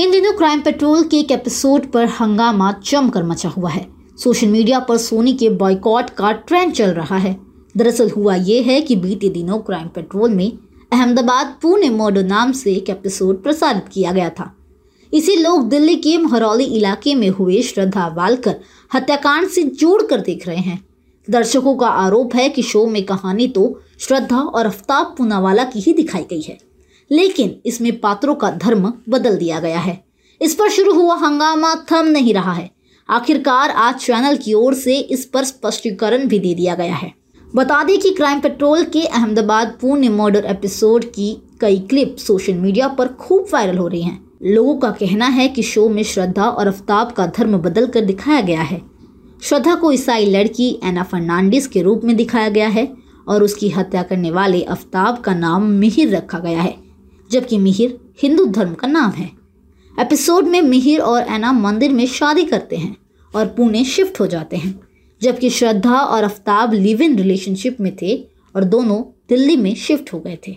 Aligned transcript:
इन 0.00 0.10
दिनों 0.10 0.32
crime 0.32 0.60
petrol 0.60 1.02
के 1.02 1.18
एक 1.18 1.30
एपिसोड 1.30 1.86
पर 1.92 2.04
हंगामा 2.04 2.72
जमकर 2.84 3.22
मचा 3.22 3.48
हुआ 3.48 3.70
है। 3.70 3.86
सोशल 4.18 4.46
मीडिया 4.46 4.78
पर 4.78 4.96
सोनी 4.96 5.32
के 5.32 5.48
बॉयकॉट 5.50 6.10
का 6.10 6.30
ट्रेंड 6.32 6.72
चल 6.72 6.90
रहा 6.90 7.16
है। 7.16 7.36
दरअसल 7.76 8.10
हुआ 8.10 8.34
ये 8.34 8.62
है 8.62 8.80
कि 8.80 8.96
बीते 8.96 9.28
दिनों 9.28 9.58
क्राइम 9.58 9.88
पेट्रोल 9.88 10.30
में 10.30 10.52
अहमदाबाद 10.92 11.54
पुणे 11.62 11.90
मर्डर 11.90 12.24
नाम 12.24 12.52
से 12.52 12.72
एक 12.72 12.88
एपिसोड 12.90 13.42
प्रसारित 13.42 13.88
किया 13.92 14.12
गया 14.12 14.30
था। 14.30 14.50
इसे 15.12 15.36
लोग 15.36 15.68
दिल्ली 15.68 15.96
के 15.96 16.16
महरौली 16.18 16.64
इलाके 16.64 17.14
में 17.14 17.28
हुए 17.28 17.62
श्रद्धा 17.62 18.06
वालकर 18.08 18.56
हत्याकांड 18.94 19.48
से 19.48 19.62
जोड़कर 19.62 20.20
देख 20.20 20.48
रहे 20.48 20.60
हैं। 20.60 20.84
दर्शकों 21.30 21.76
का 21.76 21.88
आरोप 21.88 22.34
है 22.34 22.48
कि 22.48 22.62
शो 22.62 22.86
में 22.86 23.04
कहानी 23.06 23.48
तो 23.48 23.80
श्रद्धा 23.98 24.40
और 24.40 24.66
अफ्ताब 24.66 25.14
पूनावाला 25.18 25.64
की 25.64 25.80
ही 25.80 25.92
दिखाई 25.92 26.26
गई 26.30 26.40
है। 26.40 26.58
लेकिन 27.12 27.60
इसमें 27.66 28.00
पात्रों 28.00 28.34
का 28.34 28.50
धर्म 28.50 28.92
बदल 29.08 29.36
दिया 29.36 29.60
गया 29.60 29.78
है। 29.78 30.04
इस 30.42 30.54
पर 30.54 30.70
शुरू 30.70 30.94
हुआ 30.94 31.14
हंगामा, 31.14 31.74
थम 31.74 32.06
नहीं 32.06 32.34
रहा 32.34 32.52
है। 32.52 32.70
आखिरकार 33.10 33.70
आज 33.70 33.94
चैनल 33.94 34.36
की 34.36 34.54
ओर 34.54 34.74
से 34.74 34.98
इस 34.98 35.24
पर 35.24 35.44
स्पष्टीकरण 35.44 36.26
भी 36.26 36.38
दे 36.38 36.54
दिया 36.54 36.74
गया 36.74 36.94
है। 36.94 37.12
बता 37.56 37.84
दें 37.84 37.98
कि 37.98 38.10
क्राइम 38.10 38.40
पेट्रोल 38.40 38.84
के 38.84 39.02
अहमदाबाद 39.02 39.78
पुणे 39.80 40.08
मर्डर 40.08 40.44
एपिसोड 40.44 41.04
की 41.04 41.42
कई 41.60 41.78
क्लिप 41.78 42.16
सोशल 42.16 42.54
मीडिया 42.54 42.88
पर 42.88 43.08
खूब 43.08 43.46
वायरल 43.52 43.78
हो 43.78 43.88
रही 43.88 44.02
हैं। 44.02 44.30
लोगों 44.42 44.74
का 44.74 44.90
कहना 44.90 45.26
है 45.26 45.48
कि 45.48 45.62
शो 45.62 45.88
में 45.88 46.02
श्रद्धा 46.02 46.44
और 46.44 46.66
अफ्ताब 46.66 47.12
का 47.12 47.26
धर्म 47.26 47.58
बदल 47.58 47.86
कर 47.86 48.00
दिखाया 48.00 48.40
गया 48.40 48.62
है। 48.62 48.82
श्रद्धा 49.42 49.74
को 49.74 49.92
ईसाई 49.92 50.26
लड़की 50.26 50.80
एना 50.84 51.02
फर्नांडिस 51.02 51.66
के 51.66 51.82
रूप 51.82 52.00
में 52.04 52.16
दिखाया 52.16 52.48
गया 52.48 52.68
है 52.68 52.92
और 53.28 53.42
उसकी 53.42 53.68
हत्या 53.68 54.02
करने 54.02 54.30
वाले 54.30 54.62
अफ्ताब 54.62 55.18
का 55.18 55.34
नाम 55.34 55.62
मिहिर 55.62 56.16
रखा 56.16 56.38
गया 56.38 56.60
है। 56.62 56.89
जबकि 57.30 57.58
मिहिर 57.58 57.98
हिंदू 58.22 58.44
धर्म 58.46 58.74
का 58.74 58.88
नाम 58.88 59.10
है। 59.10 59.30
एपिसोड 60.00 60.44
में 60.44 60.60
मिहिर 60.62 61.00
और 61.00 61.22
एना 61.22 61.52
मंदिर 61.52 61.92
में 61.92 62.06
शादी 62.06 62.44
करते 62.44 62.76
हैं 62.76 62.96
और 63.34 63.46
पुणे 63.46 63.84
शिफ्ट 63.84 64.20
हो 64.20 64.26
जाते 64.26 64.56
हैं, 64.56 64.80
जबकि 65.22 65.50
श्रद्धा 65.50 65.96
और 65.96 66.24
अफ्ताब 66.24 66.74
लिव 66.74 67.02
इन 67.02 67.16
रिलेशनशिप 67.16 67.80
में 67.80 67.96
थे 68.02 68.16
और 68.56 68.64
दोनों 68.64 69.02
दिल्ली 69.28 69.56
में 69.56 69.74
शिफ्ट 69.74 70.12
हो 70.12 70.20
गए 70.20 70.38
थे। 70.48 70.56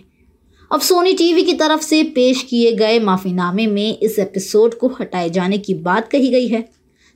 अब 0.70 0.80
सोनी 0.80 1.12
टीवी 1.14 1.42
की 1.42 1.52
तरफ़ 1.52 1.82
से 1.82 2.02
पेश 2.02 2.42
किए 2.42 2.72
गए 2.72 2.98
माफीनामे 2.98 3.66
में 3.66 3.98
इस 3.98 4.18
एपिसोड 4.18 4.74
को 4.74 4.88
हटाए 5.00 5.30
जाने 5.30 5.58
की 5.58 5.74
बात 5.74 6.08
कही 6.08 6.28
गई 6.28 6.48
है। 6.48 6.68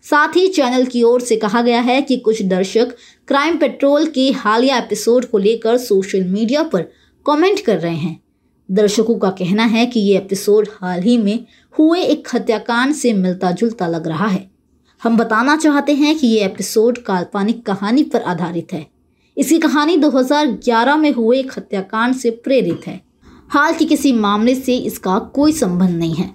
साथ 0.04 0.36
ही 0.36 0.46
चैनल 0.48 0.84
की 0.84 1.02
ओर 1.02 1.20
से 1.20 1.36
कहा 1.36 1.62
गया 1.62 1.80
है 1.80 2.02
कि 2.02 2.16
कुछ 2.16 2.42
दर्शक 2.42 2.94
क्राइम 3.28 3.56
पेट्रोल 3.56 4.06
के 4.06 4.30
हालिया 4.32 4.78
एपिसोड 4.78 5.24
को 5.24 5.38
लेकर 5.38 5.76
सोशल 5.78 6.24
मीडिया 6.24 6.62
पर 6.62 6.82
कमेंट 7.26 7.60
कर 7.60 7.78
रहे 7.78 7.96
हैं। 7.96 8.20
दर्शकों 8.70 9.18
का 9.18 9.30
कहना 9.30 9.64
है 9.64 9.86
कि 9.86 10.00
ये 10.00 10.16
एपिसोड 10.16 10.68
हाल 10.82 11.02
ही 11.02 11.18
में 11.18 11.44
हुए 11.78 12.00
एक 12.00 12.28
हत्याकांड 12.34 12.94
से 12.94 13.12
मिलता 13.12 13.50
जुलता 13.50 13.86
लग 13.86 14.08
रहा 14.08 14.26
है। 14.26 14.50
हम 15.02 15.16
बताना 15.16 15.56
चाहते 15.56 15.94
हैं 15.94 16.18
कि 16.18 16.26
ये 16.26 16.44
एपिसोड 16.44 16.98
काल्पनिक 16.98 17.66
कहानी 17.66 18.02
पर 18.02 18.22
आधारित 18.22 18.72
है। 18.72 18.86
इसकी 19.38 19.58
कहानी 19.58 19.96
2011 19.96 20.96
में 20.96 21.12
हुए 21.12 21.38
एक 21.38 21.52
हत्याकांड 21.56 22.14
से 22.14 22.30
प्रेरित 22.30 22.80
है। 22.86 23.02
हाल 23.48 23.74
के 23.74 23.84
किसी 23.84 24.12
मामले 24.12 24.54
से 24.54 24.76
इसका 24.76 25.18
कोई 25.18 25.52
संबंध 25.52 25.90
नहीं 25.90 26.14
है। 26.14 26.30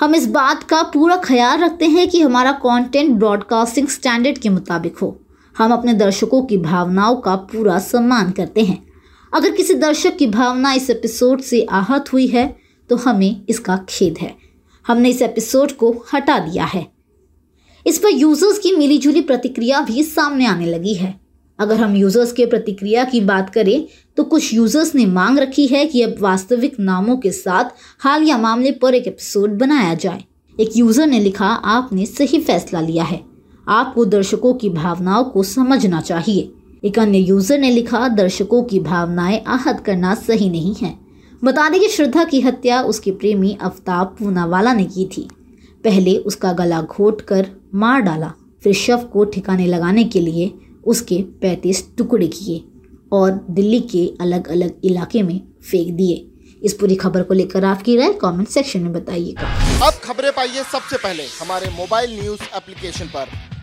हम 0.00 0.14
इस 0.14 0.26
बात 0.26 0.62
का 0.62 0.82
पूरा 0.82 1.16
ख्याल 1.16 1.58
रखते 1.58 1.86
हैं 1.86 2.08
कि 2.08 2.20
हमारा 2.20 2.52
कंटेंट 2.52 3.18
ब्रॉडकास्टिंग 3.18 3.88
स्टैंडर्ड 3.88 4.38
के 4.38 4.48
मुताबिक 4.48 4.98
हो। 4.98 5.20
हम 5.58 5.72
अपने 5.72 5.94
दर्शकों 5.94 6.42
की 6.42 6.58
भावनाओं 6.58 7.16
का 7.16 7.36
पूरा 7.36 7.78
सम्मान 7.78 8.30
करते 8.30 8.64
हैं। 8.64 8.87
अगर 9.32 9.50
किसी 9.50 9.74
दर्शक 9.74 10.16
की 10.16 10.26
भावना 10.26 10.72
इस 10.72 10.90
एपिसोड 10.90 11.40
से 11.40 11.62
आहत 11.62 12.12
हुई 12.12 12.26
है 12.26 12.46
तो 12.90 12.96
हमें 12.96 13.44
इसका 13.48 13.76
खेद 13.88 14.18
है। 14.18 14.34
हमने 14.84 15.08
इस 15.08 15.22
एपिसोड 15.22 15.72
को 15.72 15.90
हटा 16.14 16.38
दिया 16.38 16.64
है। 16.64 16.86
इस 17.86 17.98
पर 17.98 18.08
यूज़र्स 18.08 18.58
की 18.58 18.76
मिलीजुली 18.76 19.20
प्रतिक्रिया 19.20 19.80
भी 19.80 20.02
सामने 20.02 20.46
आने 20.46 20.66
लगी 20.66 20.94
है। 20.94 21.14
अगर 21.58 21.76
हम 21.76 21.94
यूज़र्स 21.96 22.32
के 22.32 22.46
प्रतिक्रिया 22.46 23.04
की 23.04 23.20
बात 23.20 23.50
करें 23.50 23.86
तो 24.16 24.24
कुछ 24.24 24.52
यूज़र्स 24.54 24.94
ने 24.94 25.06
मांग 25.06 25.38
रखी 25.38 25.66
है 25.66 25.84
कि 25.86 26.02
अब 26.02 26.14
वास्तविक 26.20 26.78
नामों 26.80 27.16
के 27.16 27.30
साथ 27.32 27.70
हालिया 28.00 28.38
मामले 28.38 28.72
पर 28.72 28.94
एक 28.94 29.06
एपिसोड 29.06 29.58
बनाया 29.58 29.94
जाए। 29.94 30.24
एक 30.56 30.76
यूज़र 30.76 31.06
ने 31.06 31.20
लिखा, 31.20 31.46
आपने 31.46 32.06
सही 32.06 32.40
फैसला 32.40 32.80
लिया 32.80 33.04
है। 33.04 33.20
आपको 33.68 34.04
दर्शकों 34.04 34.54
की 34.54 34.68
भावनाओं 34.70 35.24
को 35.24 35.42
समझना 35.42 36.00
चाहिए। 36.00 36.50
एक 36.82 36.98
अन्य 36.98 37.18
यूज़र 37.18 37.58
ने 37.58 37.70
लिखा, 37.70 38.08
दर्शकों 38.08 38.62
की 38.62 38.80
भावनाएँ 38.80 39.38
आहत 39.46 39.82
करना 39.86 40.14
सही 40.14 40.48
नहीं 40.50 40.74
है। 40.74 40.94
बता 41.44 41.68
दें 41.68 41.80
कि 41.80 41.88
श्रद्धा 41.88 42.24
की 42.24 42.40
हत्या 42.40 42.80
उसके 42.82 43.10
प्रेमी 43.12 43.56
अफताब 43.62 44.14
पूनावाला 44.18 44.72
ने 44.72 44.84
की 44.84 45.06
थी। 45.06 45.28
पहले 45.84 46.16
उसका 46.18 46.52
गला 46.52 46.80
घोट 46.82 47.20
कर 47.20 47.46
मार 47.74 48.00
डाला, 48.00 48.32
फिर 48.62 48.74
शव 48.74 49.04
को 49.12 49.24
ठिकाने 49.24 49.66
लगाने 49.66 50.04
के 50.04 50.20
लिए 50.20 50.52
उसके 50.86 51.22
पैंतीस 51.42 51.84
टुकड़े 51.98 52.26
किए 52.28 52.62
और 53.12 53.46
दिल्ली 53.50 53.80
के 53.80 54.06
अलग 54.20 54.48
अलग 54.48 54.80
इलाके 54.84 55.22
में 55.22 55.40
फेंक 55.70 55.92
दिए। 55.92 56.24
इस 56.62 56.72
पूरी 56.74 56.94
खबर 56.96 57.22
को 57.22 57.34
लेकर 57.34 57.64
आपकी 57.64 57.96
राय 57.96 58.12
कमेंट 58.12 58.48
सेक्शन 58.48 58.80
में 58.80 58.92
बताइएगा। 58.92 59.54
अब 59.86 60.00
खबरें 60.04 60.30
पाइए 60.32 60.62
सबसे 60.72 60.96
पहले 60.96 61.22
हमारे 61.42 61.70
मोबाइल 61.70 62.18
न्यूज़ 62.20 62.42
एप्लीकेशन 62.56 63.06
पर। 63.06 63.47